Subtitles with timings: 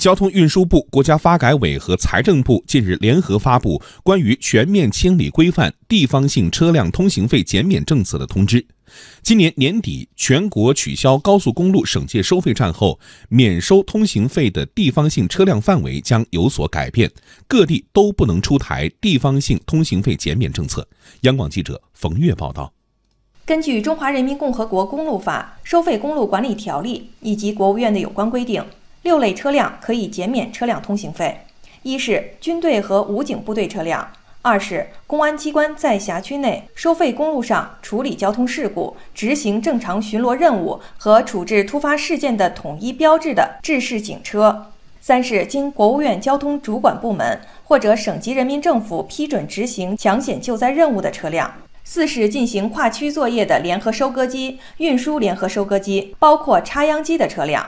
[0.00, 8.66] 交通运输部、国家发改委和财政部近日联合发布关于全面清理规范地方性车辆通行费减免政策的通知。
[9.22, 17.10] 今年年底全国取消高速公路省界收费站后，免收通行费的地方性车辆范围将有所改变，
[17.46, 20.88] 各地都不能出台地方性通行费减免政策。
[21.20, 22.72] 央广记者冯月报道。
[23.44, 28.64] 根据《中华人民共和国公路法》《收费公路管理条例》以及国务院的有关规定，
[29.02, 31.40] 六类车辆可以减免车辆通行费：
[31.82, 34.06] 一是军队和武警部队车辆。
[34.42, 44.50] 二是公安机关在辖区内收费公路上处理交通事故、执行正常巡逻任务和处置突发事件的统一标志的制式警车；
[44.98, 51.46] 三是经国务院交通主管部门或者省级人民政府批准执行抢险救灾任务的车辆；
[51.84, 57.62] 四是进行跨区作业的联合收割机、运输联合收割机，包括插秧机的车辆；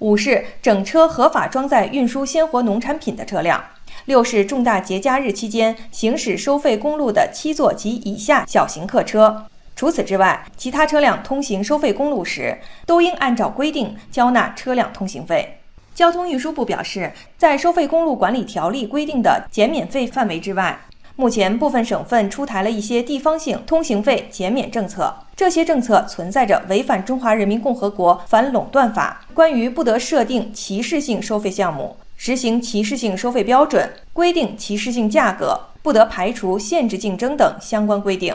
[0.00, 3.62] 五是整车合法装载运输鲜活农产品的车辆。
[4.04, 9.46] 六是重大节假日期间行驶收费公路的七座及以下小型客车。
[9.74, 15.60] 除此之外，其他车辆通行收费公路时，都应按照规定交纳车辆通行费。
[15.94, 20.78] 交通运输部表示，在收费公路管理条例规定的减免费范围之外，
[21.20, 31.96] 目前部分省份出台了一些地方性通行费减免政策，这些政策存在着违反《中华人民共和国反垄断法》关于不得设定歧视性收费项目。
[32.16, 38.32] 实行歧视性收费标准，规定歧视性价格，不得排除、限制竞争等相关规定，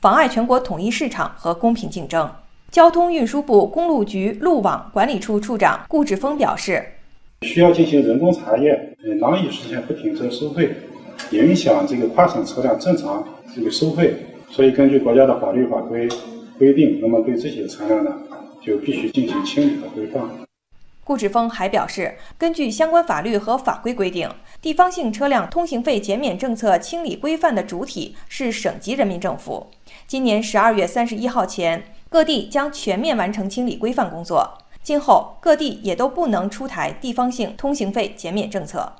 [0.00, 2.28] 妨碍全国统一市场和公平竞争。
[2.72, 6.84] 交通运输部公路局路网管理处处长顾志峰表示
[7.46, 10.74] ：“需要进行人工查验，难以实现不停车收费，
[11.30, 14.14] 影响这个跨省车辆正常这个收费。
[14.50, 16.08] 所以，根据国家的法律法规
[16.58, 18.12] 规定，那么对这些车辆呢，
[18.62, 20.22] 就必须进行清理和规范。”
[21.02, 24.26] 顾志峰还表示，根据相关法律和法规规定，
[24.62, 29.66] 地方性车辆通行费减免政策清理规范的主体是省级人民政府。
[30.06, 34.56] 今年十二月三十一号前，各地将全面完成清理规范工作。
[34.82, 38.92] 今后各地也都不能出台地方性通行费减免政策。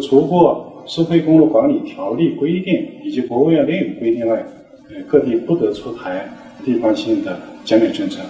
[0.00, 4.42] 除过收费公路管理条例规定以及国务院另有规定外，
[4.88, 6.28] 呃，各地不得出台
[6.64, 8.20] 地方性的减免政策。